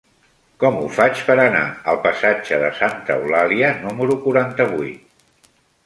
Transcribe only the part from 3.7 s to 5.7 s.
número quaranta-vuit?